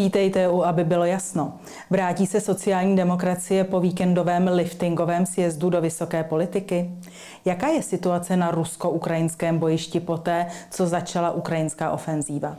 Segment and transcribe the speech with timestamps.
[0.00, 1.52] Vítejte u, aby bylo jasno.
[1.90, 6.90] Vrátí se sociální demokracie po víkendovém liftingovém sjezdu do vysoké politiky?
[7.44, 12.56] Jaká je situace na rusko-ukrajinském bojišti poté, co začala ukrajinská ofenzíva?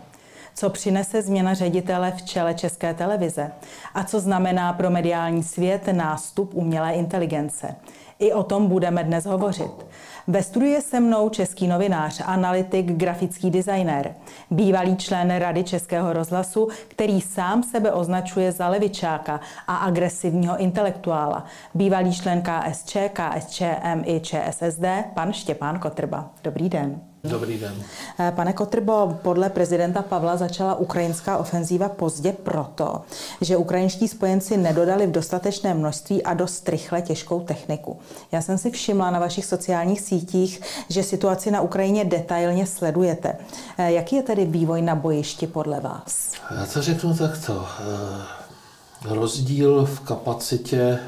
[0.55, 3.51] Co přinese změna ředitele v čele České televize?
[3.94, 7.75] A co znamená pro mediální svět nástup umělé inteligence?
[8.21, 9.85] I o tom budeme dnes hovořit.
[10.27, 14.16] Ve studiu je se mnou český novinář, analytik, grafický designér,
[14.52, 22.16] bývalý člen Rady Českého rozhlasu, který sám sebe označuje za levičáka a agresivního intelektuála, bývalý
[22.16, 26.30] člen KSČ, KSČM i ČSSD, pan Štěpán Kotrba.
[26.44, 27.10] Dobrý den.
[27.23, 27.84] Dobrý den.
[28.20, 33.02] Eh, pane Kotrbo, podle prezidenta Pavla začala ukrajinská ofenzíva pozdě proto,
[33.41, 37.99] že ukrajinští spojenci nedodali v dostatečné množství a dost rychle těžkou techniku.
[38.31, 43.36] Já jsem si všimla na vašich sociálních sítích, že situaci na Ukrajině detailně sledujete.
[43.77, 46.31] Eh, jaký je tedy vývoj na bojišti podle vás?
[46.59, 47.66] Já to řeknu takto.
[47.80, 50.99] Eh, rozdíl v kapacitě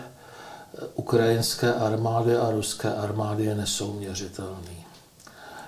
[0.95, 4.82] ukrajinské armády a ruské armády je nesouměřitelný.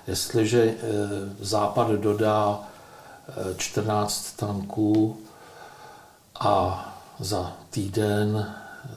[0.06, 0.74] Jestliže eh,
[1.40, 2.60] Západ dodá
[3.56, 5.16] 14 eh, tanků
[6.40, 6.84] a
[7.18, 8.54] za týden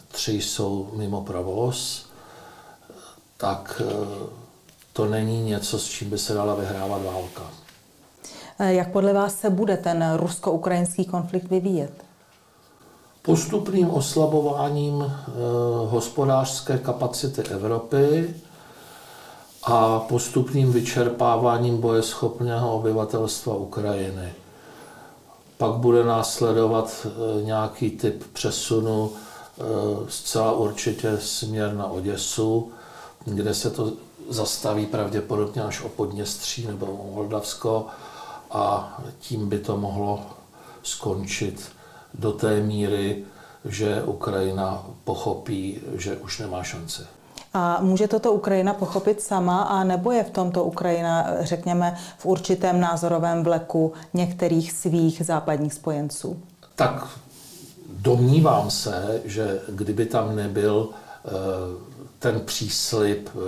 [0.08, 2.06] tři jsou mimo provoz,
[3.38, 3.94] tak eh,
[4.94, 7.44] to není něco, s čím by se dala vyhrávat válka.
[8.60, 11.92] Jak podle vás se bude ten rusko-ukrajinský konflikt vyvíjet?
[13.22, 15.14] Postupným oslabováním
[15.90, 18.36] hospodářské kapacity Evropy,
[19.72, 24.34] a postupným vyčerpáváním bojeschopného obyvatelstva Ukrajiny.
[25.58, 29.64] Pak bude následovat e, nějaký typ přesunu e,
[30.10, 32.72] zcela určitě směr na Oděsu,
[33.26, 33.94] kde se to
[34.30, 37.88] zastaví pravděpodobně až o Podněstří nebo Moldavsko
[38.52, 40.22] a tím by to mohlo
[40.84, 41.72] skončit
[42.14, 43.24] do té míry,
[43.66, 47.19] že Ukrajina pochopí, že už nemá šance.
[47.54, 52.80] A může toto Ukrajina pochopit sama, a nebo je v tomto Ukrajina, řekněme, v určitém
[52.80, 56.40] názorovém vleku některých svých západních spojenců?
[56.76, 57.08] Tak
[57.90, 61.30] domnívám se, že kdyby tam nebyl eh,
[62.20, 63.40] ten příslip eh,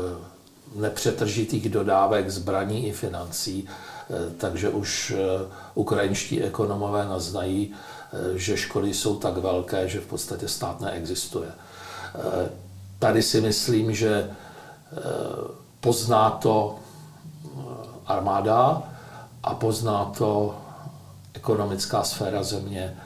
[0.76, 5.14] nepřetržitých dodávek zbraní i financí, eh, takže už
[5.74, 7.74] ukrajinští ekonomové naznají,
[8.36, 11.52] že škody jsou tak velké, že v podstatě stát neexistuje.
[13.02, 14.98] Tady si myslím, že eh,
[15.80, 17.50] pozná to eh,
[18.06, 18.84] armáda
[19.44, 20.56] a pozná to
[21.34, 22.98] ekonomická sféra země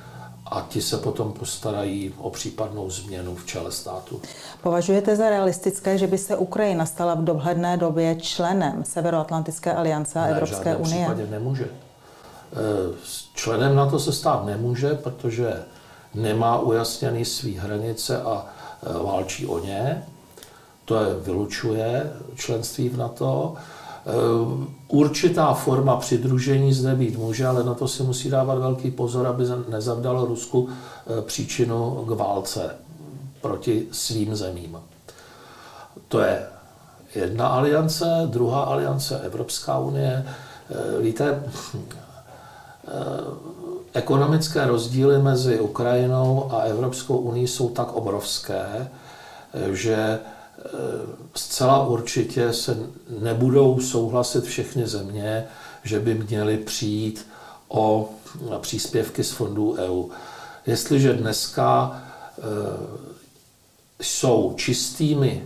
[0.45, 4.21] a ti se potom postarají o případnou změnu v čele státu.
[4.63, 10.23] Považujete za realistické, že by se Ukrajina stala v dohledné době členem Severoatlantické aliance a
[10.23, 11.05] ne, Evropské unie?
[11.05, 11.65] V případě nemůže.
[11.65, 12.95] Eh,
[13.33, 15.63] členem na to se stát nemůže, protože
[16.13, 18.45] nemá ujasněný svý hranice a
[19.03, 20.03] válčí o ně.
[20.85, 23.53] To je vylučuje členství v NATO.
[23.55, 24.11] Eh,
[24.87, 29.43] určitá forma přidružení zde být může, ale na to si musí dávat velký pozor, aby
[29.69, 32.75] nezavdalo Rusku eh, příčinu k válce
[33.41, 34.77] proti svým zemím.
[36.07, 36.45] To je
[37.15, 40.25] jedna aliance, druhá aliance Evropská unie.
[41.01, 41.43] Víte,
[43.95, 48.87] ekonomické rozdíly mezi Ukrajinou a Evropskou unii jsou tak obrovské,
[49.71, 50.19] že e,
[51.35, 52.77] zcela určitě se
[53.19, 55.45] nebudou souhlasit všechny země,
[55.83, 57.27] že by měly přijít
[57.67, 58.09] o
[58.61, 60.09] příspěvky z fondů EU.
[60.65, 62.01] Jestliže dneska
[62.37, 62.41] e,
[64.01, 65.43] jsou čistými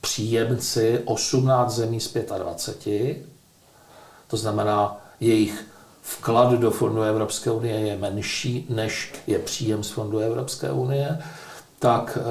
[0.00, 3.16] příjemci 18 zemí z 25,
[4.28, 5.73] to znamená jejich
[6.04, 11.18] vklad do fondu Evropské unie je menší, než je příjem z fondu Evropské unie,
[11.78, 12.22] tak eh,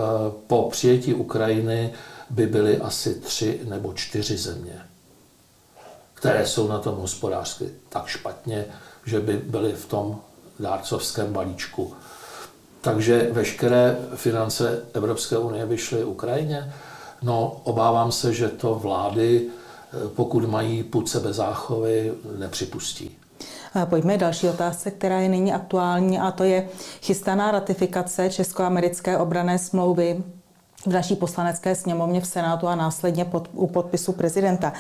[0.48, 1.94] po přijetí Ukrajiny
[2.30, 4.82] by byly asi tři nebo čtyři země,
[6.14, 8.66] které jsou na tom hospodářsky tak špatně,
[9.06, 10.22] že by byly v tom
[10.60, 11.94] dárcovském balíčku.
[12.82, 16.74] Takže veškeré finance Evropské unie vyšly Ukrajině.
[17.22, 23.18] No, obávám se, že to vlády, eh, pokud mají půd sebe záchovy, nepřipustí.
[23.86, 26.68] Pojďme další otázce, která je nyní aktuální a to je
[27.02, 30.24] chystaná ratifikace Česko-americké obrané smlouvy
[30.86, 34.74] v naší poslanecké sněmovně v Senátu a následně pod, u podpisu prezidenta.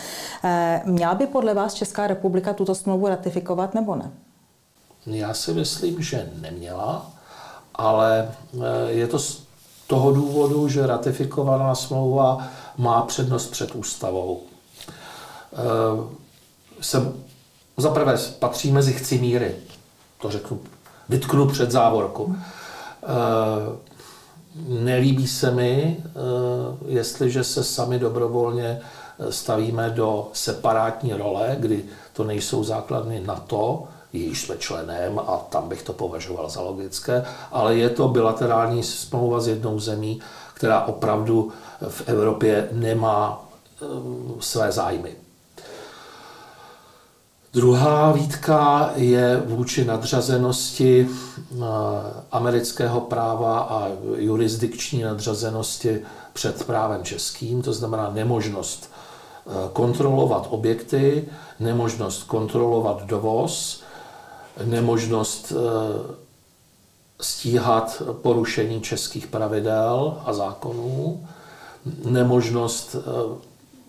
[0.43, 4.11] Eh, měla by podle vás Česká republika tuto smlouvu ratifikovat nebo ne?
[5.05, 7.11] Já si myslím, že neměla,
[7.75, 9.43] ale eh, je to z
[9.87, 12.47] toho důvodu, že ratifikovaná smlouva
[12.77, 14.41] má přednost před ústavou.
[16.81, 17.13] Jsem
[17.77, 19.55] za prvé patří mezi chcimíry.
[20.21, 20.59] to řeknu,
[21.09, 22.35] vytknu před závorku.
[24.67, 26.03] Nelíbí se mi,
[26.87, 28.81] jestliže se sami dobrovolně
[29.29, 31.83] stavíme do separátní role, kdy
[32.13, 33.83] to nejsou základny NATO,
[34.13, 39.39] již jsme členem a tam bych to považoval za logické, ale je to bilaterální smlouva
[39.39, 40.21] s jednou zemí,
[40.53, 41.51] která opravdu
[41.87, 43.45] v Evropě nemá
[43.81, 43.85] eh,
[44.39, 45.22] své zájmy.
[47.53, 51.55] Druhá výtka je vůči nadřazenosti eh,
[52.31, 56.01] amerického práva a jurisdikční nadřazenosti
[56.33, 61.27] před právem českým, to znamená nemožnost eh, kontrolovat objekty,
[61.59, 63.83] nemožnost kontrolovat dovoz,
[64.65, 65.53] nemožnost
[67.21, 71.27] stíhat porušení českých pravidel a zákonů,
[72.05, 72.99] nemožnost eh,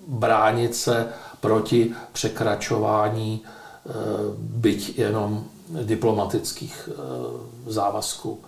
[0.09, 1.09] bránit se
[1.45, 3.91] proti překračování eh,
[4.39, 5.45] byť jenom
[5.83, 6.95] diplomatických eh,
[7.67, 8.39] závazků.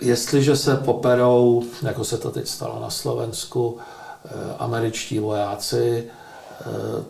[0.00, 3.78] Jestliže se poperou, jako se to teď stalo na Slovensku,
[4.58, 6.04] američtí vojáci,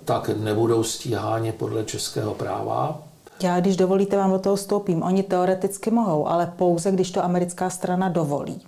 [0.05, 3.03] tak nebudou stíháni podle českého práva,
[3.43, 5.03] já, když dovolíte, vám do toho stoupím.
[5.03, 8.61] Oni teoreticky mohou, ale pouze, když to americká strana dovolí.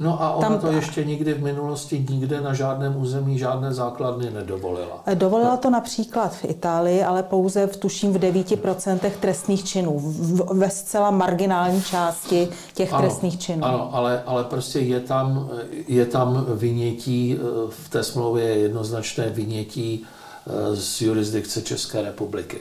[0.00, 4.30] No a ona Tam, to ještě nikdy v minulosti nikde na žádném území žádné základny
[4.30, 5.02] nedovolila.
[5.14, 10.70] Dovolila to například v Itálii, ale pouze v tuším v 9% trestných činů, v, ve
[10.70, 13.64] zcela marginální části těch ano, trestných činů.
[13.64, 15.50] Ano, ale, ale prostě je tam,
[15.88, 20.04] je tam vynětí, eh, v té smlouvě je jednoznačné vynětí
[20.46, 22.58] eh, z jurisdikce České republiky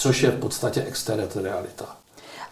[0.00, 1.96] což je v podstatě exteritorialita.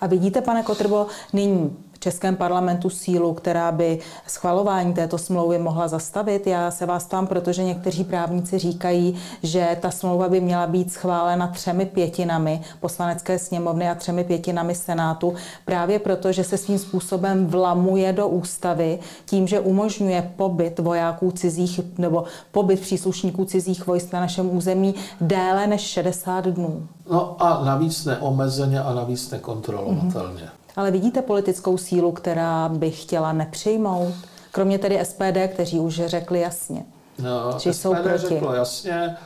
[0.01, 6.47] A vidíte, pane Kotrbo, nyní Českém parlamentu sílu, která by schvalování této smlouvy mohla zastavit?
[6.47, 11.47] Já se vás tam, protože někteří právníci říkají, že ta smlouva by měla být schválena
[11.47, 15.35] třemi pětinami poslanecké sněmovny a třemi pětinami senátu,
[15.65, 21.81] právě proto, že se svým způsobem vlamuje do ústavy tím, že umožňuje pobyt vojáků cizích
[21.99, 26.89] nebo pobyt příslušníků cizích vojsk na našem území déle než 60 dnů.
[27.11, 30.43] No a navíc neomezeně a navíc nekontrolovatelně.
[30.43, 30.58] Mm-hmm.
[30.79, 34.15] Ale vidíte politickou sílu, která by chtěla nepřijmout?
[34.53, 36.85] Kromě tedy SPD, kteří už řekli jasně.
[37.19, 38.19] No, že SPD jsou proti.
[38.19, 39.17] řeklo jasně.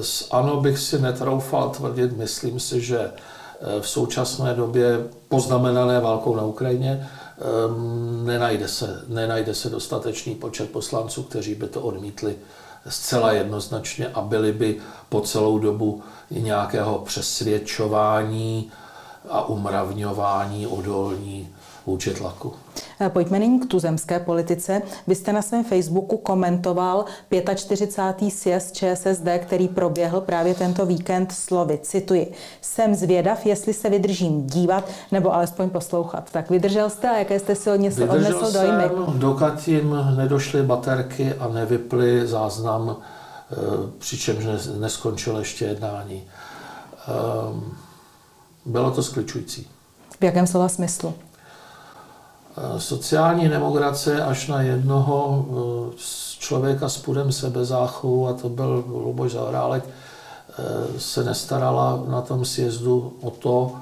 [0.00, 6.36] S ANO bych si netroufal tvrdit, myslím si, že eh, v současné době poznamenané válkou
[6.36, 7.08] na Ukrajině
[7.38, 12.36] ehm, nenajde se, nenajde se dostatečný počet poslanců, kteří by to odmítli
[12.88, 18.72] zcela jednoznačně a byli by po celou dobu nějakého přesvědčování
[19.28, 21.48] a umravňování odolní
[21.86, 22.52] vůči tlaku.
[23.00, 24.82] Eh, pojďme nyní k tuzemské politice.
[25.06, 27.04] Vy jste na svém Facebooku komentoval
[27.54, 28.30] 45.
[28.30, 31.78] sjezd ČSSD, který proběhl právě tento víkend slovy.
[31.82, 32.32] Cituji.
[32.60, 36.30] Jsem zvědav, jestli se vydržím dívat nebo alespoň poslouchat.
[36.32, 38.82] Tak vydržel jste a jaké jste si odnesl, Vydržel odnesl dojmy?
[38.82, 42.96] Jsem, dokud jim nedošly baterky a nevyply záznam,
[43.52, 43.56] eh,
[43.98, 44.44] přičemž
[44.78, 46.22] neskončilo ještě jednání.
[47.08, 47.76] Ehm,
[48.66, 49.68] bylo to skličující.
[50.20, 51.14] V jakém slova smyslu?
[52.58, 55.96] Eh, sociální demokracie až na jednoho eh,
[56.38, 63.16] člověka s půdem sebezáchu, a to byl Luboš Zaorálek, eh, se nestarala na tom sjezdu
[63.20, 63.72] o to,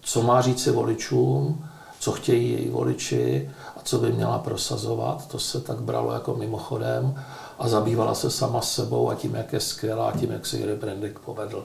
[0.00, 1.64] co má říci voličům,
[2.00, 5.28] co chtějí její voliči a co by měla prosazovat.
[5.28, 7.14] To se tak bralo jako mimochodem
[7.58, 10.72] a zabývala se sama sebou a tím, jak je skvělá, a tím, jak se Jiří
[10.72, 11.64] Brendik povedl.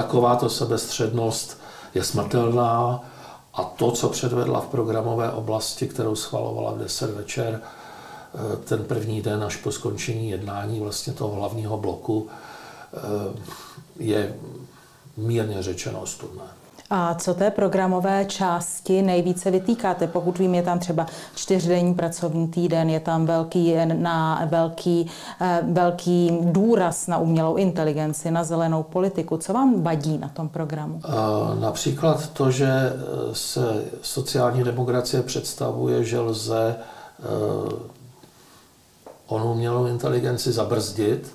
[0.00, 1.58] Takováto sebestřednost
[1.94, 3.00] je smrtelná
[3.54, 9.22] a to, co předvedla v programové oblasti, kterou schvalovala v 10 večer, eh, ten první
[9.22, 12.98] den až po skončení jednání vlastně toho hlavního bloku, eh,
[13.98, 14.34] je
[15.16, 16.44] mírně řečeno ostudné.
[16.92, 20.06] A co té programové části nejvíce vytýkáte?
[20.06, 26.38] Pokud vím, je tam třeba čtyřdenní pracovní týden, je tam velký, na velký, eh, velký
[26.42, 29.36] důraz na umělou inteligenci, na zelenou politiku.
[29.36, 31.00] Co vám vadí na tom programu?
[31.60, 32.92] Například to, že
[33.32, 37.24] se sociální demokracie představuje, že lze eh,
[39.26, 41.32] onu umělou inteligenci zabrzdit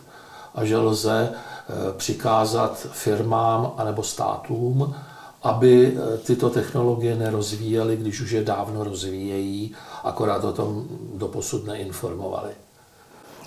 [0.55, 4.95] a že lze eh, přikázat firmám anebo státům,
[5.45, 9.71] aby eh, tyto technologie nerozvíjely, když už je dávno rozvíjejí,
[10.03, 12.51] akorát o tom doposud neinformovali.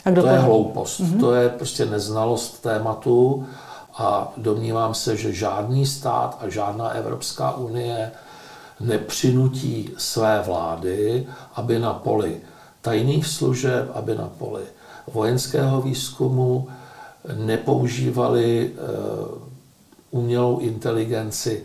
[0.05, 1.21] A kdo to je hloupost, mm-hmm.
[1.21, 3.47] to je prostě neznalost tématu
[3.95, 8.11] a domnívám se, že žádný stát a žádná Evropská unie
[8.81, 12.41] nepřinutí své vlády, aby na poli
[12.81, 14.63] tajných služeb, aby na poli
[15.13, 16.69] vojenského výzkumu
[17.35, 18.79] nepoužívali eh,
[20.11, 21.65] umělou inteligenci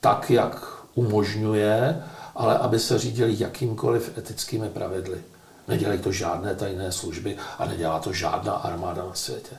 [0.00, 2.02] tak, jak umožňuje,
[2.34, 5.22] ale aby se řídili jakýmkoliv etickými pravidly.
[5.68, 9.56] Nedělají to žádné tajné služby a nedělá to žádná armáda na světě.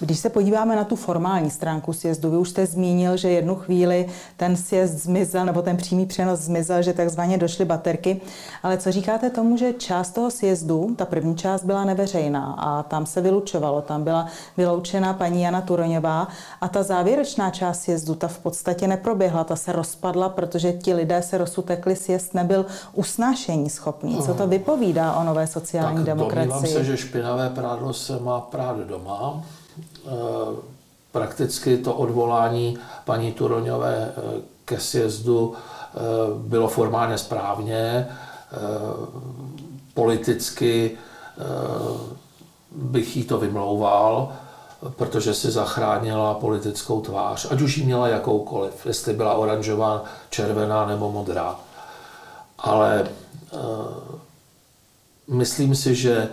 [0.00, 4.06] Když se podíváme na tu formální stránku sjezdu, vy už jste zmínil, že jednu chvíli
[4.36, 8.20] ten sjezd zmizel, nebo ten přímý přenos zmizel, že takzvaně došly baterky.
[8.62, 13.06] Ale co říkáte tomu, že část toho sjezdu, ta první část byla neveřejná a tam
[13.06, 16.28] se vylučovalo, tam byla vyloučena paní Jana Turoňová
[16.60, 21.22] a ta závěrečná část sjezdu, ta v podstatě neproběhla, ta se rozpadla, protože ti lidé
[21.22, 24.22] se rozutekli, sjezd nebyl usnášení schopný.
[24.22, 26.72] Co to vypovídá o nové sociální tak demokracii?
[26.72, 29.42] se, že špinavé prádlo se má prát doma doma.
[30.06, 30.10] Eh,
[31.12, 35.98] prakticky to odvolání paní Turoňové eh, ke sjezdu eh,
[36.36, 38.08] bylo formálně správně.
[39.94, 40.98] Politicky
[42.70, 44.32] bych jí to vymlouval,
[44.96, 51.12] protože si zachránila politickou tvář, ať už ji měla jakoukoliv, jestli byla oranžová, červená nebo
[51.12, 51.60] modrá.
[52.58, 53.08] Ale
[55.28, 56.28] myslím si, že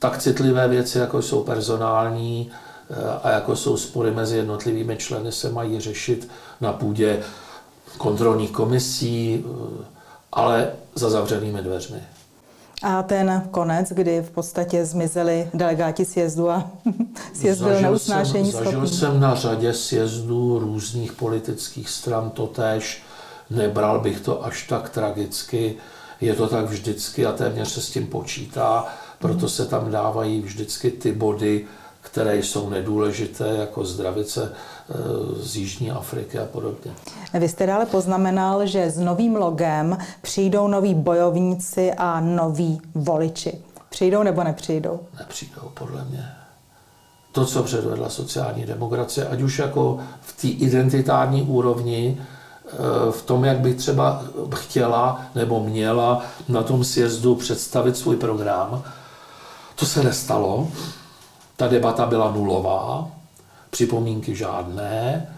[0.00, 2.50] tak citlivé věci, jako jsou personální
[2.90, 6.28] eh, a jako jsou spory mezi jednotlivými členy, se mají řešit
[6.60, 7.22] na půdě
[7.98, 9.84] kontrolních komisí, eh,
[10.32, 12.00] ale za zavřenými dveřmi.
[12.82, 16.70] A ten konec, kdy v podstatě zmizeli delegáti sjezdu a
[17.34, 23.02] sjezd byl neusnášení jsem, Zažil jsem na řadě sjezdů různých politických stran totéž.
[23.50, 25.74] Nebral bych to až tak tragicky.
[26.20, 28.86] Je to tak vždycky a téměř se s tím počítá
[29.20, 31.66] proto se tam dávají vždycky ty body,
[32.00, 34.94] které jsou nedůležité, jako zdravice eh,
[35.42, 36.92] z Jižní Afriky a podobně.
[37.34, 43.58] Vy jste dále poznamenal, že s novým logem přijdou noví bojovníci a noví voliči.
[43.90, 45.00] Přijdou nebo nepřijdou?
[45.18, 46.32] Nepřijdou, podle mě.
[47.32, 53.44] To, co předvedla sociální demokracie, ať už jako v té identitární úrovni, eh, v tom,
[53.44, 54.22] jak bych třeba
[54.54, 58.82] chtěla nebo měla na tom sjezdu představit svůj program,
[59.80, 60.68] to se nestalo.
[61.56, 63.10] Ta debata byla nulová,
[63.70, 65.28] připomínky žádné,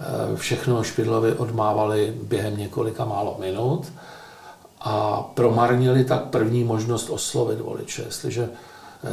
[0.00, 3.92] eh, všechno Špidlovi odmávali během několika málo minut
[4.80, 8.02] a promarnili tak první možnost oslovit voliče.
[8.02, 9.08] Jestliže eh,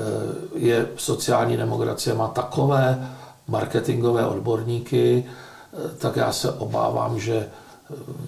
[0.56, 3.10] je sociální demokracie má takové
[3.48, 7.50] marketingové odborníky, eh, tak já se obávám, že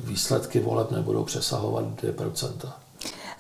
[0.03, 2.82] výsledky voleb nebudou přesahovat 2%.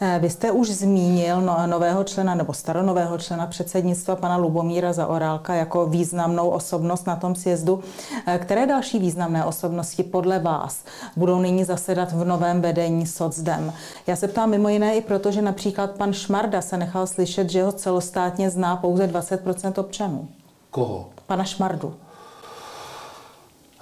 [0.05, 5.53] Eh, vy jste už zmínil no, nového člena nebo staronového člena předsednictva pana Lubomíra Zaorálka
[5.53, 7.83] jako významnou osobnost na tom sjezdu.
[8.27, 10.83] Eh, které další významné osobnosti podle vás
[11.15, 13.73] budou nyní zasedat v novém vedení SOCDEM?
[14.07, 17.63] Já se ptám mimo jiné i proto, že například pan Šmarda se nechal slyšet, že
[17.63, 20.27] ho celostátně zná pouze 20% občanů.
[20.71, 21.09] Koho?
[21.27, 21.95] Pana Šmardu.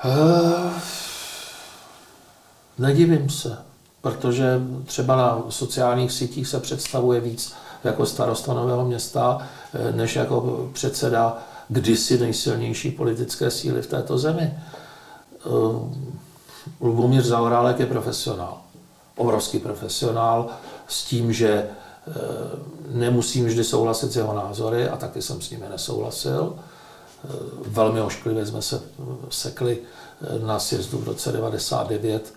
[0.05, 0.71] Uh,
[2.79, 3.70] nedivím se
[4.01, 7.53] protože třeba na sociálních sítích se představuje víc
[7.83, 11.37] jako starosta nového města, eh, než jako předseda
[11.69, 14.53] kdysi nejsilnější politické síly v této zemi.
[14.53, 15.49] Eh,
[16.81, 18.57] Lubomír Zaorálek je profesionál,
[19.15, 20.47] obrovský profesionál,
[20.87, 22.13] s tím, že eh,
[22.87, 26.55] nemusím vždy souhlasit s jeho názory a taky jsem s nimi nesouhlasil.
[27.67, 28.81] Velmi ošklivě jsme se
[29.29, 29.77] sekli
[30.45, 32.33] na sjezdu v roce 99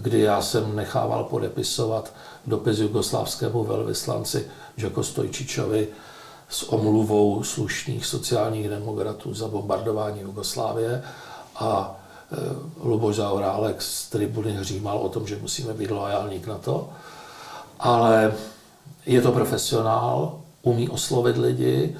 [0.00, 2.12] kdy já jsem nechával podepisovat
[2.46, 5.88] dopis jugoslávskému velvyslanci Žako Stojčičovi
[6.48, 11.02] s omluvou slušných sociálních demokratů za bombardování Jugoslávie
[11.56, 12.00] a
[12.32, 12.36] e,
[12.88, 16.88] Luboš Zaorálek z tribuny hřímal o tom, že musíme být loajální k NATO.
[17.80, 18.34] Ale
[19.06, 21.96] je to profesionál, umí oslovit lidi,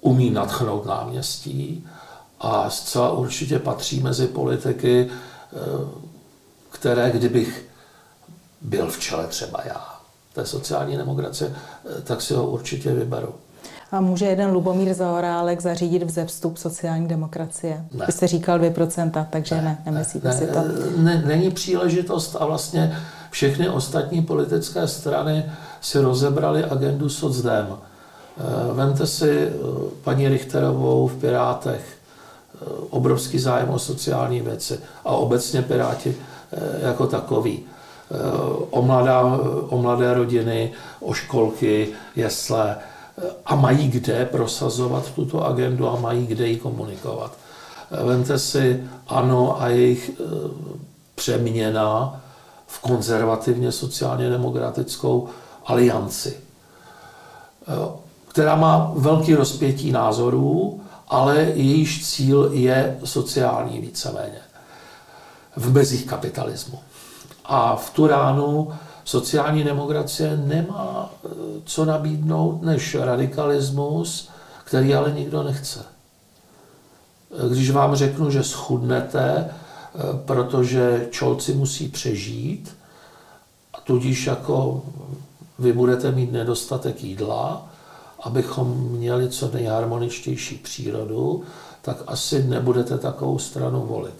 [0.00, 1.86] umí nadchnout náměstí
[2.40, 6.11] a zcela určitě patří mezi politiky, e,
[6.82, 7.64] které kdybych
[8.60, 10.00] byl v čele třeba já,
[10.34, 11.54] té sociální demokracie,
[12.04, 13.34] tak si ho určitě vyberu.
[13.92, 17.84] A může jeden Lubomír Zahorálek zařídit vzestup sociální demokracie?
[17.92, 18.06] Ne.
[18.06, 20.60] Vy jste říkal 2%, takže ne, ne nemyslíte ne, si to?
[20.96, 22.98] Ne, není příležitost a vlastně
[23.30, 25.44] všechny ostatní politické strany
[25.80, 27.66] si rozebrali agendu socdem.
[27.70, 29.50] Eh, vemte si eh,
[30.04, 31.84] paní Richterovou v Pirátech,
[32.54, 32.58] eh,
[32.90, 36.16] obrovský zájem o sociální věci a obecně Piráti
[36.82, 37.60] jako takový.
[38.10, 38.16] Eh,
[38.70, 39.22] o, mladá,
[39.68, 46.26] o mladé rodiny, o školky, jesle eh, a mají kde prosazovat tuto agendu a mají
[46.26, 47.32] kde ji komunikovat.
[48.04, 50.10] Vemte si ANO a jejich
[51.14, 52.20] přeměna
[52.66, 55.28] v konzervativně sociálně demokratickou
[55.66, 56.36] alianci,
[58.28, 64.51] která má velký rozpětí názorů, ale jejíž cíl je sociální víceméně
[65.56, 66.78] v mezích kapitalismu.
[67.44, 68.72] A v tu ránu
[69.04, 71.28] sociální demokracie nemá eh,
[71.64, 74.28] co nabídnout než radikalismus,
[74.64, 75.84] který ale nikdo nechce.
[77.50, 82.76] Když vám řeknu, že schudnete, eh, protože čolci musí přežít,
[83.74, 84.82] a tudíž jako
[85.58, 87.68] vy budete mít nedostatek jídla,
[88.22, 91.44] abychom měli co nejharmoničtější přírodu,
[91.82, 94.14] tak asi nebudete takovou stranu volit.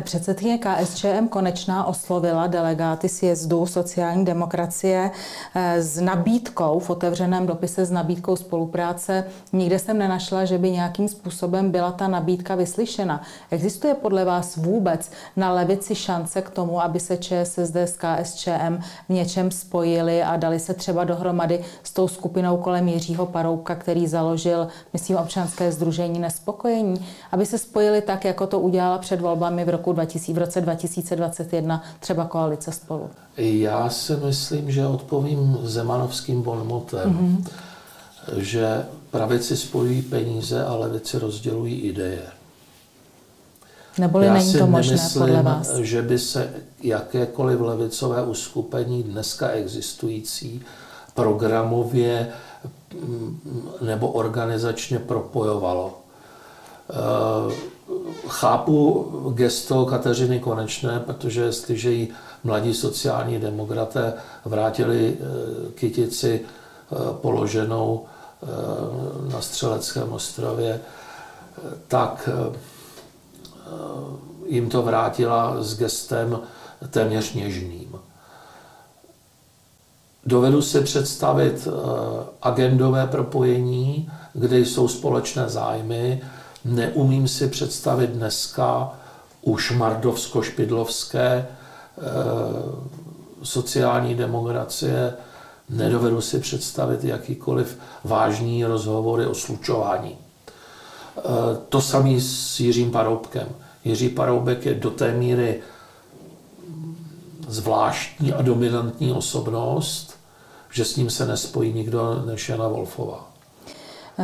[0.00, 5.10] Předsedkyně KSČM Konečná oslovila delegáty sjezdu sociální demokracie
[5.54, 9.24] eh, s nabídkou, v otevřeném dopise s nabídkou spolupráce.
[9.52, 13.22] Nikde jsem nenašla, že by nějakým způsobem byla ta nabídka vyslyšena.
[13.50, 19.12] Existuje podle vás vůbec na levici šance k tomu, aby se ČSSD s KSČM v
[19.12, 24.68] něčem spojili a dali se třeba dohromady s tou skupinou kolem Jiřího Parouka, který založil,
[24.92, 29.90] myslím, občanské združení nespokojení, aby se spojili tak, jako to udělala před volbami v roku
[29.90, 33.10] roku 2000, v roce 2021 třeba koalice spolu?
[33.36, 37.44] Já si myslím, že odpovím zemanovským bonmotem, mm-hmm.
[38.36, 42.22] že pravici spojují peníze a levici rozdělují ideje.
[43.98, 45.74] Neboli Já není to možné nemyslím, podle vás?
[45.74, 46.50] že by se
[46.82, 50.62] jakékoliv levicové uskupení dneska existující
[51.14, 52.28] programově
[52.94, 53.40] mm,
[53.80, 55.98] nebo organizačně propojovalo.
[56.90, 57.54] Eh,
[58.28, 62.08] chápu gesto Kateřiny Konečné, protože jestliže jí
[62.44, 64.12] mladí sociální demokraté
[64.44, 68.04] vrátili eh, kytici eh, položenou
[69.32, 70.80] na Střeleckém ostrově,
[71.88, 72.28] tak
[74.46, 76.40] jim to vrátila s gestem
[76.90, 77.96] téměř něžným.
[80.26, 81.68] Dovedu si představit
[82.42, 86.22] agendové propojení, kde jsou společné zájmy,
[86.64, 88.92] Neumím si představit dneska
[89.42, 91.46] už mardovsko-špidlovské e,
[93.42, 95.14] sociální demokracie,
[95.68, 100.10] nedovedu si představit jakýkoliv vážný rozhovory o slučování.
[100.10, 101.22] E,
[101.68, 103.48] to samý s Jiřím Paroubkem.
[103.84, 105.60] Jiří Paroubek je do té míry
[107.48, 110.18] zvláštní a dominantní osobnost,
[110.70, 113.29] že s ním se nespojí nikdo než Jana Wolfová.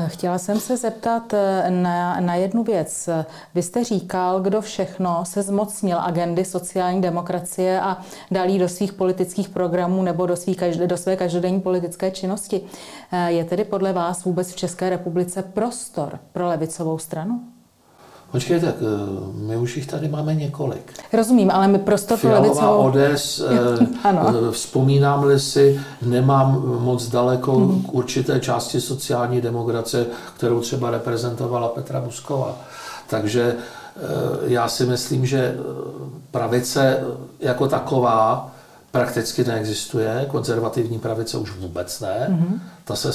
[0.06, 3.08] Chtěla jsem se zeptat eh, na, na jednu věc.
[3.54, 7.98] Vy jste říkal, kdo všechno se zmocnil agendy sociální demokracie a
[8.30, 12.60] dal do svých politických programů nebo do, svých, do své každodenní politické činnosti.
[13.12, 17.55] Eh, je tedy podle vás vůbec v České republice prostor pro levicovou stranu?
[18.32, 18.84] Počkej, tak eh,
[19.32, 20.92] my už jich tady máme několik.
[21.12, 22.76] Rozumím, ale my prostor pro levicovou...
[22.76, 23.42] ODS,
[24.04, 27.82] eh, vzpomínám-li si, nemám moc daleko hmm.
[27.82, 32.56] k určité části sociální demokracie, kterou třeba reprezentovala Petra Busková.
[33.10, 34.00] Takže eh,
[34.42, 35.56] já si myslím, že
[36.30, 37.00] pravice
[37.40, 38.50] jako taková
[38.90, 42.26] prakticky neexistuje, konzervativní pravice už vůbec ne.
[42.28, 42.60] Hmm.
[42.84, 43.12] Ta se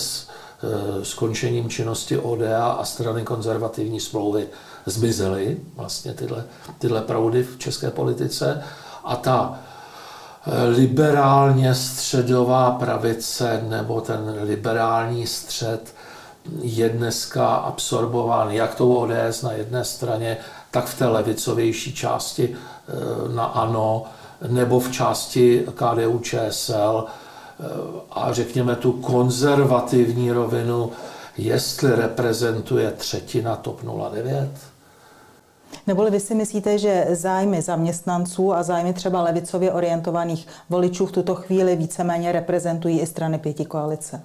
[1.04, 4.48] skončením činnosti ODA a strany konzervativní smlouvy
[4.86, 6.44] zmizely vlastně tyhle,
[6.80, 8.64] tyhle proudy v české politice.
[9.04, 9.60] A ta
[10.48, 15.96] eh, liberálně středová pravice nebo ten liberální střed
[16.62, 20.38] je dneska absorbován jak tou ODS na jedné straně,
[20.72, 24.04] tak v té levicovější části eh, na ANO,
[24.48, 27.06] nebo v části KDU ČSL.
[27.08, 27.21] eh,
[28.12, 30.92] a řekněme tu konzervativní rovinu,
[31.38, 34.50] jestli reprezentuje třetina TOP 09.
[35.88, 41.36] Neboli vy si myslíte, že zájmy zaměstnanců a zájmy třeba levicově orientovaných voličů v tuto
[41.36, 44.22] chvíli víceméně reprezentují i strany pěti koalice?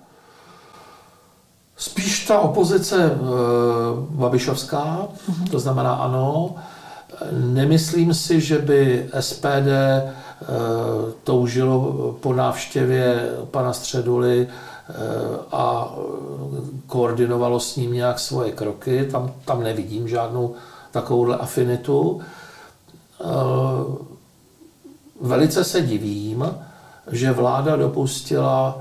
[1.77, 3.11] Spíš ta opozice e,
[4.11, 5.51] Babišovská, uh-huh.
[5.51, 6.55] to znamená ano.
[7.33, 9.68] Nemyslím si, že by SPD
[11.25, 14.49] toužilo po návštěvě pana Středuly e,
[15.53, 15.94] a
[16.87, 19.09] koordinovalo s ním nějak svoje kroky.
[19.12, 20.55] Tam, tam nevidím žádnou
[20.90, 22.20] takovouhle afinitu.
[23.20, 23.25] Eh,
[25.20, 26.57] velice se divím,
[27.11, 28.81] že vláda dopustila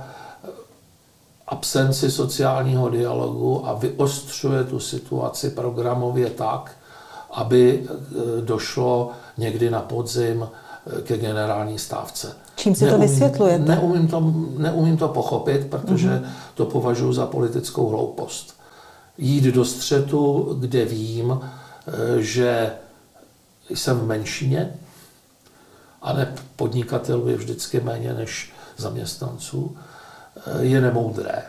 [1.48, 6.72] absenci sociálního dialogu a vyostřuje tu situaci programově tak,
[7.32, 10.65] aby eh, došlo někdy na podzim eh,
[11.04, 12.36] ke generální stávce.
[12.56, 13.66] Čím si neumím, to vysvětlujete?
[13.66, 16.30] Neumím to, neumím to pochopit, protože mm-hmm.
[16.54, 18.56] to považuji za politickou hloupost.
[19.18, 21.40] Jít do střetu, kde vím,
[22.18, 22.72] že
[23.70, 24.74] jsem v menšině,
[26.02, 29.78] a ne podnikatelů je vždycky méně než zaměstnanců,
[30.60, 31.44] je nemoudré.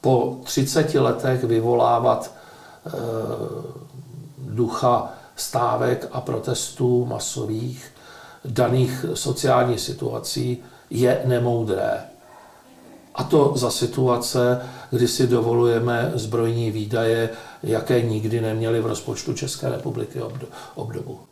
[0.00, 2.34] Po 30 letech vyvolávat
[4.38, 7.92] ducha stávek a protestů masových
[8.44, 10.58] daných sociální situací
[10.90, 12.00] je nemoudré.
[13.14, 17.30] A to za situace, kdy si dovolujeme zbrojní výdaje,
[17.62, 20.20] jaké nikdy neměly v rozpočtu České republiky
[20.74, 21.29] obdobu.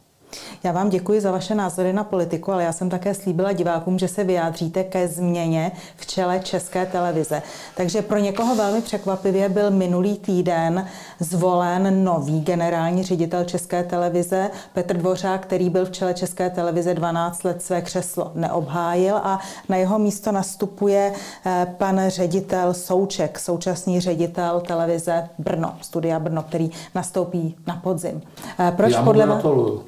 [0.65, 4.09] Já vám děkuji za vaše názory na politiku, ale já jsem také slíbila divákům, že
[4.09, 7.43] se vyjádříte ke změně v čele České televize.
[7.77, 10.87] Takže pro někoho velmi překvapivě byl minulý týden
[11.21, 17.45] zvolen nový generální ředitel České televize Petr Dvořák, který byl v čele České televize 12
[17.45, 21.13] let své křeslo neobhájil a na jeho místo nastupuje
[21.47, 28.23] eh, pan ředitel Souček, současný ředitel televize Brno, studia Brno, který nastoupí na podzim.
[28.61, 29.85] Eh, proč Já podle gratuluju.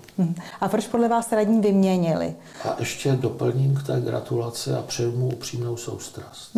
[0.60, 2.34] A proč podle vás radní vyměnili?
[2.64, 6.56] A ještě doplním k té gratulaci a přeju mu upřímnou soustrast.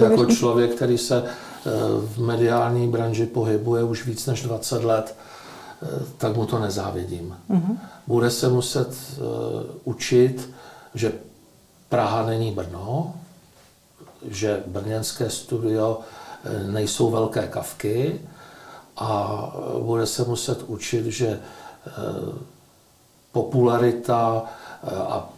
[0.00, 1.70] jako člověk, který se eh,
[2.00, 5.16] v mediální branži pohybuje už víc než 20 let,
[5.82, 5.86] eh,
[6.18, 7.36] tak mu to nezávidím.
[7.50, 7.76] Uh-huh.
[8.06, 9.24] Bude se muset uh,
[9.84, 10.50] učit,
[10.94, 11.12] že
[11.88, 13.14] Praha není Brno,
[14.28, 16.00] že brněnské studio
[16.66, 18.20] nejsou velké kavky
[18.96, 19.40] a
[19.82, 21.40] bude se muset učit, že
[23.32, 24.42] popularita
[24.84, 25.28] eh, a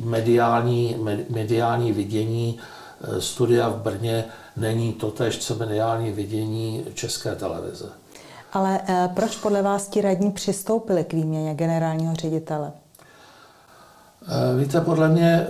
[0.00, 0.96] mediální,
[1.30, 4.24] mediální vidění eh, studia v Brně
[4.56, 7.88] není totéž, co mediální vidění České televize.
[8.52, 12.72] Ale eh, proč podle vás ti radní přistoupili k výměně generálního ředitele?
[14.58, 15.46] Víte, podle mě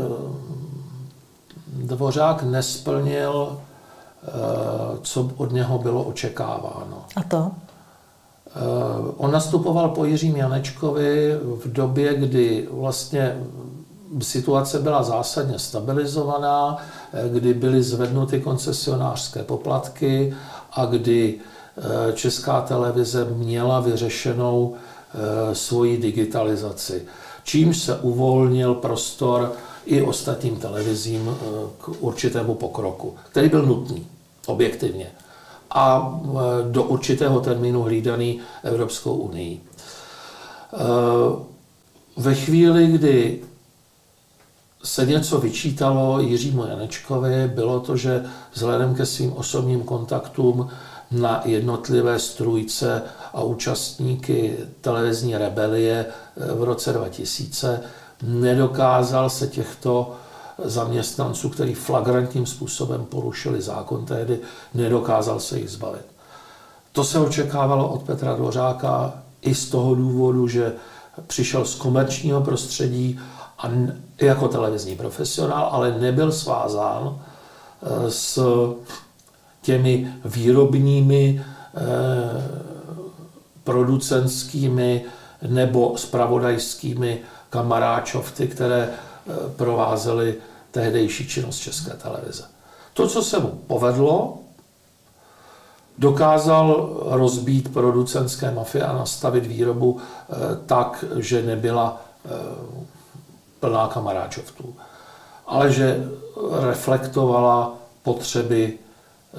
[1.66, 3.60] Dvořák nesplnil,
[5.02, 7.04] co od něho bylo očekáváno.
[7.16, 7.50] A to?
[8.56, 8.60] Eh,
[9.16, 13.38] on nastupoval po Jiřím Janečkovi v době, kdy vlastně
[14.22, 16.76] situace byla zásadně stabilizovaná,
[17.12, 20.34] eh, kdy byly zvednuty koncesionářské poplatky
[20.72, 21.34] a kdy
[21.78, 24.74] eh, Česká televize měla vyřešenou
[25.52, 27.02] svoji digitalizaci.
[27.44, 29.52] Čímž se uvolnil prostor
[29.86, 31.36] i ostatním televizím
[31.78, 34.06] k určitému pokroku, který byl nutný,
[34.46, 35.06] objektivně
[35.74, 39.60] a e, do určitého termínu hlídaný Evropskou unii.
[39.60, 40.78] E,
[42.16, 43.40] ve chvíli, kdy
[44.84, 50.68] se něco vyčítalo Jiřímu Janečkovi, bylo to, že vzhledem ke svým osobním kontaktům
[51.10, 53.02] na jednotlivé strůjce
[53.34, 56.06] a účastníky televizní rebelie
[56.54, 57.80] v roce 2000
[58.22, 60.16] nedokázal se těchto
[60.64, 64.38] zaměstnanců, který flagrantním způsobem porušili zákon tehdy,
[64.74, 66.06] nedokázal se jich zbavit.
[66.92, 69.12] To se očekávalo od Petra Dvořáka
[69.42, 70.72] i z toho důvodu, že
[71.26, 73.20] přišel z komerčního prostředí
[73.58, 73.70] a
[74.20, 78.38] jako televizní profesionál, ale nebyl svázán eh, s
[79.62, 81.44] těmi výrobními,
[81.76, 82.64] eh,
[83.64, 85.04] producentskými
[85.48, 87.18] nebo spravodajskými
[87.50, 88.88] kamaráčovty, které
[89.56, 90.34] provázely
[90.70, 92.44] tehdejší činnost České televize.
[92.94, 94.38] To, co se mu povedlo,
[95.98, 100.34] dokázal rozbít producentské mafie a nastavit výrobu eh,
[100.66, 102.28] tak, že nebyla eh,
[103.60, 104.76] plná kamaráčovtů,
[105.46, 106.08] ale že
[106.60, 108.78] reflektovala potřeby,
[109.34, 109.38] eh,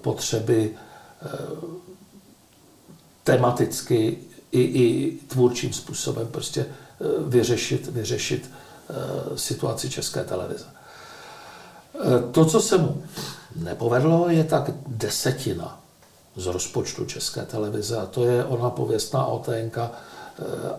[0.00, 0.70] potřeby
[3.24, 4.18] tematicky
[4.52, 6.66] i, i tvůrčím způsobem prostě
[7.26, 8.63] vyřešit, vyřešit Eh,
[9.36, 10.66] situaci České televize.
[10.66, 13.02] Eh, to, co se mu
[13.56, 15.80] nepovedlo, je tak desetina
[16.36, 19.90] z rozpočtu České televize a to je ona pověstná OTNK eh,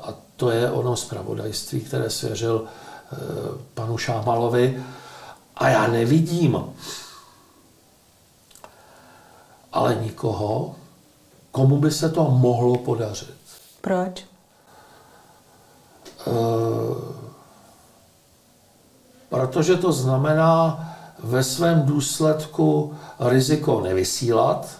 [0.01, 2.65] a to je ono zpravodajství, které svěřil
[3.73, 4.83] panu Šámalovi.
[5.55, 6.73] A já nevidím
[9.75, 10.75] ale nikoho,
[11.51, 13.35] komu by se to mohlo podařit.
[13.81, 14.25] Proč?
[19.35, 20.79] Protože to znamená
[21.23, 24.79] ve svém důsledku riziko nevysílat,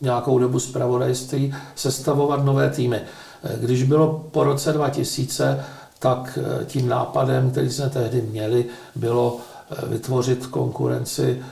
[0.00, 3.00] nějakou dobu zpravodajství, sestavovat nové týmy.
[3.60, 5.64] Když bylo po roce 2000,
[5.98, 11.42] tak eh, tím nápadem, který jsme tehdy měli, bylo eh, vytvořit konkurenci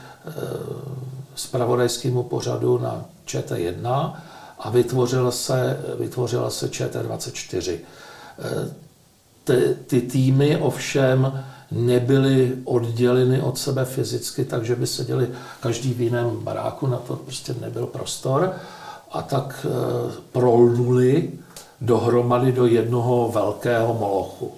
[1.35, 4.13] spravodajskému eh, pořadu na ČT1
[4.59, 7.77] a vytvořila se, vytvořila se ČT24.
[9.43, 16.39] Ty, ty týmy ovšem nebyly odděleny od sebe fyzicky, takže by seděli každý v jiném
[16.43, 18.53] baráku, na to prostě nebyl prostor.
[19.11, 19.71] A tak e,
[20.31, 21.31] prolnuli
[21.81, 24.51] dohromady do jednoho velkého molochu,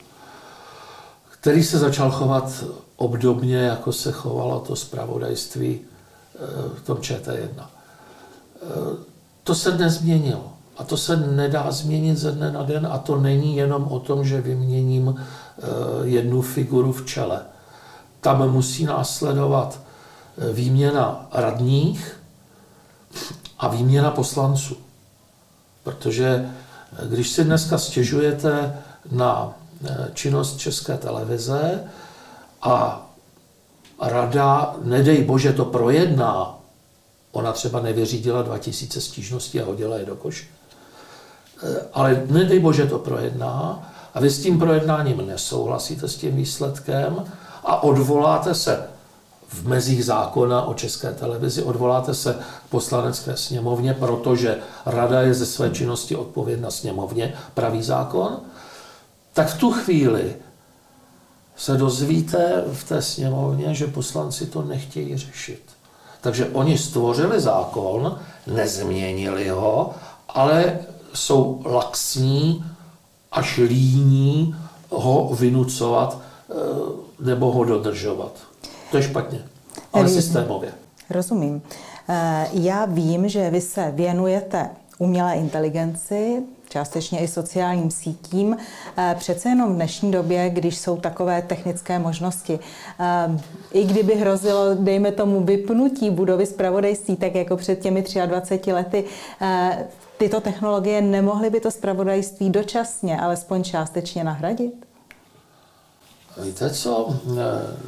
[1.30, 2.63] který se začal chovat
[2.96, 5.80] obdobně, jako se chovalo to zpravodajství e,
[6.76, 7.50] v tom ČT1.
[7.60, 7.67] E,
[9.43, 10.58] to se nezměnilo.
[10.78, 14.26] A to se nedá změnit ze dne na den a to není jenom o tom,
[14.26, 15.24] že vyměním eh,
[16.04, 17.41] jednu figuru v čele.
[18.22, 19.80] Tam musí následovat
[20.38, 22.20] eh, výměna radních
[23.60, 24.78] a výměna poslanců.
[25.84, 29.54] Protože eh, když si dneska stěžujete na
[30.13, 31.84] činnost České televize
[32.62, 33.06] a
[34.02, 36.60] rada, nedej bože, to projedná,
[37.32, 40.46] ona třeba nevyřídila 2000 stížností a hodila je do koše,
[41.63, 43.82] Eh, ale nedej bože to projedná
[44.17, 47.25] a vy s tím projednáním nesouhlasíte s tím výsledkem
[47.63, 48.88] a odvoláte se
[49.47, 52.34] v mezích zákona o české televizi, odvoláte se
[52.65, 58.38] k poslanecké sněmovně, protože rada je ze své činnosti odpovědna sněmovně, pravý zákon,
[59.34, 60.36] tak v tu chvíli
[61.56, 65.63] se dozvíte v té sněmovně, že poslanci to nechtějí řešit.
[66.21, 69.93] Takže oni stvořili zákon, nezměnili ho,
[70.30, 70.80] ale
[71.13, 72.65] jsou laxní
[73.38, 74.56] až líní
[74.89, 76.54] ho vynucovat eh,
[77.19, 78.32] nebo ho dodržovat.
[78.91, 79.39] To je špatně,
[79.93, 80.71] ale systémově.
[81.10, 81.62] Rozumím.
[82.10, 88.58] Eh, já vím, že vy se věnujete umělé inteligenci, částečně i sociálním sítím.
[88.97, 92.60] Eh, přece jenom v dnešní době, když jsou takové technické možnosti,
[93.71, 99.04] i kdyby hrozilo, dejme tomu, vypnutí budovy zpravodajství, tak jako před těmi 23 lety,
[100.17, 104.88] tyto technologie nemohly by to zpravodajství dočasně, alespoň částečně nahradit?
[106.43, 107.15] Víte co,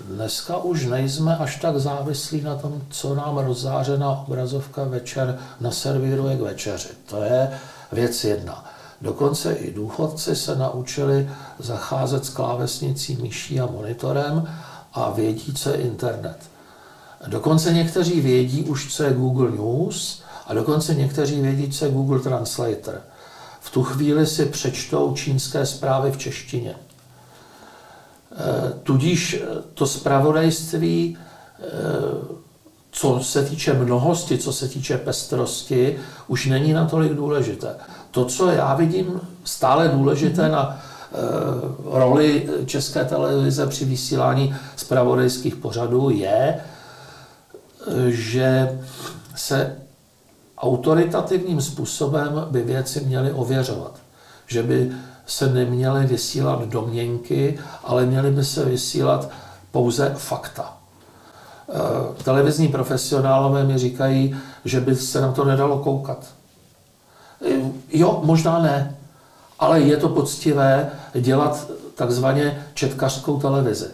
[0.07, 6.41] dneska už nejsme až tak závislí na tom, co nám rozzářená obrazovka večer naservíruje k
[6.41, 6.89] večeři.
[7.05, 7.59] To je
[7.91, 8.65] věc jedna.
[9.01, 14.55] Dokonce i důchodci se naučili zacházet s klávesnicí, myší a monitorem
[14.93, 16.37] a vědí, co je internet.
[17.27, 22.19] Dokonce někteří vědí už, co je Google News a dokonce někteří vědí, co je Google
[22.19, 23.01] Translator.
[23.59, 26.71] V tu chvíli si přečtou čínské zprávy v češtině.
[26.71, 26.75] E,
[28.83, 29.39] tudíž e,
[29.73, 31.65] to zpravodajství, e,
[32.91, 37.75] co se týče mnohosti, co se týče pestrosti, už není natolik důležité.
[38.11, 40.81] To, co já vidím stále důležité na
[41.85, 46.59] roli České televize při vysílání zpravodajských pořadů, je,
[48.07, 48.79] že
[49.35, 49.75] se
[50.59, 53.91] autoritativním způsobem by věci měly ověřovat.
[54.47, 54.91] Že by
[55.25, 59.29] se neměly vysílat domněnky, ale měly by se vysílat
[59.71, 60.77] pouze fakta.
[61.69, 66.25] E, televizní profesionálové mi říkají, že by se na to nedalo koukat.
[67.45, 68.97] E, jo, možná ne,
[69.59, 73.89] ale je to poctivé dělat takzvaně četkařskou televizi.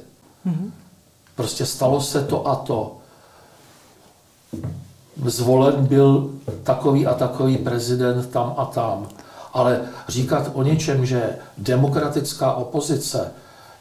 [0.45, 0.71] Mm-hmm.
[1.35, 2.97] Prostě stalo se to a to
[5.25, 6.29] zvolen byl
[6.63, 9.07] takový a takový prezident tam a tam.
[9.53, 13.31] Ale říkat o něčem, že demokratická opozice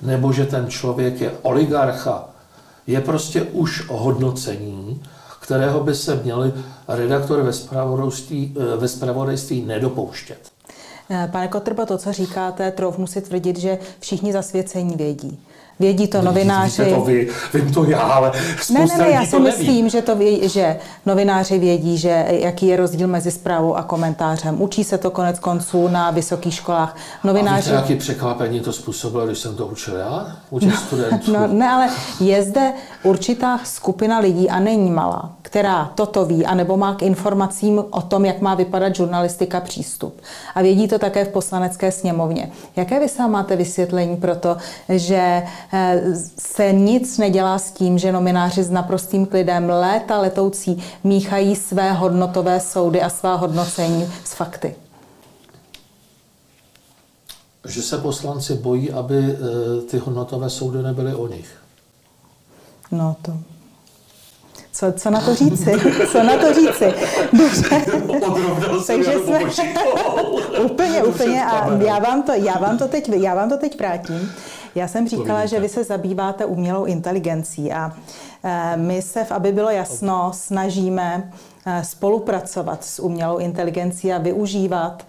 [0.02, 2.28] nebo že ten člověk je oligarcha,
[2.86, 5.02] je prostě už hodnocení,
[5.40, 6.52] kterého by se měli
[6.88, 8.88] redaktor ve spravodajství, eh, ve
[9.66, 10.38] nedopouštět.
[11.10, 15.38] Eh, pane Kotrba, to, co říkáte, troufnu si tvrdit, že všichni zasvěcení vědí.
[15.80, 16.84] Vědí to novináři.
[16.84, 18.32] Víte to vy, vím to já, ale
[18.70, 22.76] ne, ne, ne, já si myslím, že, to ví, že novináři vědí, že jaký je
[22.76, 24.62] rozdíl mezi zprávou a komentářem.
[24.62, 26.96] Učí se to konec konců na vysokých školách.
[27.24, 27.70] Novináři...
[27.70, 30.37] A víte, jaký překvapení to způsobilo, když jsem to učil já?
[30.50, 31.32] Učil no, studentů.
[31.32, 31.88] No, ne, ale
[32.20, 37.84] je zde určitá skupina lidí, a není malá, která toto ví, anebo má k informacím
[37.90, 40.20] o tom, jak má vypadat žurnalistika přístup.
[40.54, 42.50] A vědí to také v poslanecké sněmovně.
[42.76, 44.56] Jaké vy sám máte vysvětlení pro to,
[44.88, 46.02] že eh,
[46.38, 52.60] se nic nedělá s tím, že nomináři s naprostým klidem léta letoucí míchají své hodnotové
[52.60, 54.74] soudy a svá hodnocení s fakty?
[57.68, 61.48] Že se poslanci bojí, aby eh, ty hodnotové soudy nebyly o nich.
[62.90, 63.53] No to
[64.92, 65.72] co, co na to říci?
[66.12, 66.94] Co na to říci?
[67.32, 67.84] Dobře.
[68.86, 69.40] Takže jsme...
[70.64, 71.44] úplně, úplně.
[71.44, 74.32] A já vám, to, já, vám to teď, já vám to teď vrátím.
[74.74, 77.92] Já jsem říkala, že vy se zabýváte umělou inteligencí a
[78.44, 81.30] eh, my se, aby bylo jasno, snažíme
[81.66, 85.06] eh, spolupracovat s umělou inteligencí a využívat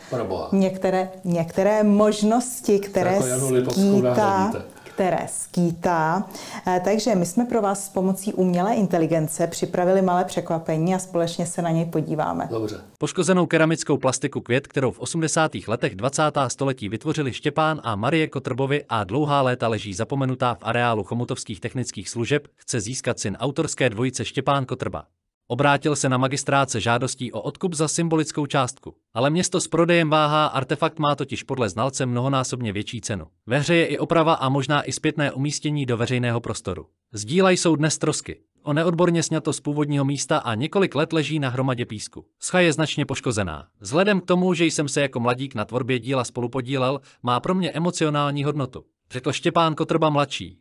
[0.52, 3.22] některé, některé možnosti, které
[3.70, 4.52] skýtá
[4.96, 6.30] které skýtá.
[6.68, 11.46] Eh, takže my jsme pro vás s pomocí umělé inteligence připravili malé překvapení a společně
[11.46, 12.48] se na něj podíváme.
[12.52, 12.82] Dobře.
[12.98, 15.52] Poškozenou keramickou plastiku květ, kterou v 80.
[15.68, 16.24] letech 20.
[16.48, 22.10] století vytvořili Štěpán a Marie Kotrbovi a dlouhá léta leží zapomenutá v areálu chomutovských technických
[22.10, 25.04] služeb, chce získat syn autorské dvojice Štěpán Kotrba.
[25.48, 28.96] Obrátil se na magistrát se žádostí o odkup za symbolickou částku.
[29.14, 33.26] Ale město s prodejem váhá, artefakt má totiž podle znalce mnohonásobně větší cenu.
[33.46, 36.86] Ve hře je i oprava a možná i zpětné umístění do veřejného prostoru.
[37.14, 38.40] Zdíla jsou dnes trosky.
[38.64, 42.26] O neodborně sněto z původního místa a několik let leží na hromadě písku.
[42.40, 43.68] Scha je značně poškozená.
[43.80, 47.72] Vzhledem k tomu, že jsem se jako mladík na tvorbě díla spolupodílel, má pro mě
[47.72, 48.84] emocionální hodnotu.
[49.12, 50.58] Řekl Štěpán Kotrba mladší.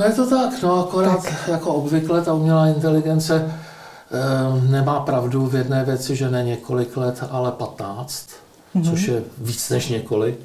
[0.00, 1.48] No je to tak, no akorát tak.
[1.48, 7.24] jako obvykle ta umělá inteligence e, nemá pravdu v jedné věci, že ne několik let,
[7.30, 8.28] ale 15,
[8.74, 8.90] mm-hmm.
[8.90, 10.40] což je víc než několik.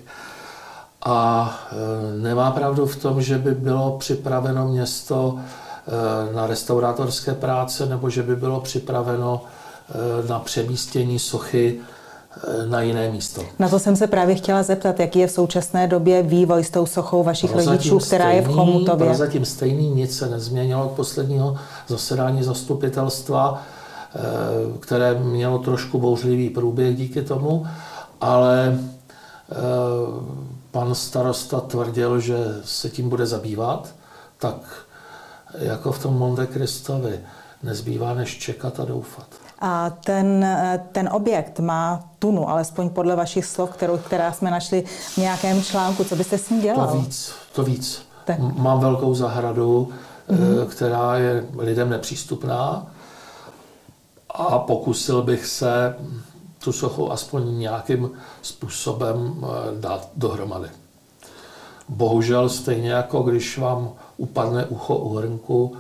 [1.06, 7.86] A e, nemá pravdu v tom, že by bylo připraveno město e, na restaurátorské práce
[7.86, 9.44] nebo že by bylo připraveno
[10.24, 11.80] e, na přemístění sochy
[12.66, 13.42] na jiné místo.
[13.60, 16.86] Na to jsem se právě chtěla zeptat, jaký je v současné době vývoj s tou
[16.86, 19.16] sochou vašich prozatím rodičů, která stejný, je v Chomutově.
[19.16, 23.64] Zatím stejný, nic se nezměnilo od posledního zasedání zastupitelstva,
[24.16, 24.20] eh,
[24.80, 27.68] které mělo trošku bouřlivý průběh díky tomu,
[28.22, 28.80] ale
[29.52, 29.56] eh,
[30.72, 33.96] pan starosta tvrdil, že se tím bude zabývat,
[34.38, 34.56] tak
[35.58, 37.20] jako v tom Monte Cristovi
[37.64, 39.45] nezbývá než čekat a doufat.
[39.60, 40.46] A ten,
[40.92, 46.04] ten objekt má tunu, alespoň podle vašich slov, kterou, která jsme našli v nějakém článku.
[46.04, 46.88] Co byste s ním dělal?
[46.88, 48.02] To víc, to víc.
[48.26, 48.40] Tak.
[48.40, 49.90] Mám velkou zahradu,
[50.30, 50.68] mm-hmm.
[50.68, 52.88] která je lidem nepřístupná
[54.30, 55.96] a pokusil bych se
[56.64, 60.70] tu sochu aspoň nějakým způsobem eh, dát dohromady.
[61.90, 65.78] Bohužel stejně jako když vám upadne ucho u hrnku,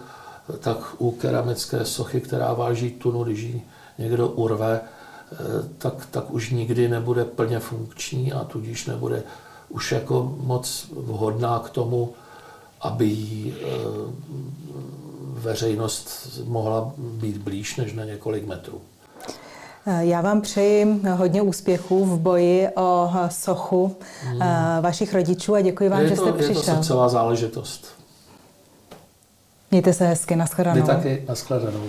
[0.59, 3.61] tak u keramické sochy, která váží tunu, když ji
[3.97, 5.35] někdo urve, eh,
[5.77, 9.23] tak, tak už nikdy nebude plně funkční a tudíž nebude
[9.69, 12.13] už jako moc vhodná k tomu,
[12.81, 13.65] aby jí eh,
[15.33, 18.81] veřejnost mohla být blíž než na několik metrů.
[19.87, 24.41] Eh, já vám přeji hodně úspěchů v boji o sochu hmm.
[24.81, 26.55] vašich rodičů a děkuji vám, je že jste to, přišel.
[26.55, 27.94] Je to srdcová záležitost.
[29.75, 30.81] Mějte se hezky, nashledanou.
[30.81, 31.83] Vy taky, nashledanou.